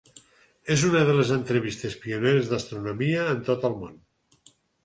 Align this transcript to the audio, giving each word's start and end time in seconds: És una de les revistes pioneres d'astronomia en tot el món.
És 0.75 0.85
una 0.87 1.01
de 1.09 1.13
les 1.17 1.33
revistes 1.55 1.99
pioneres 2.05 2.51
d'astronomia 2.55 3.29
en 3.35 3.47
tot 3.51 3.69
el 3.71 3.81
món. 3.83 4.05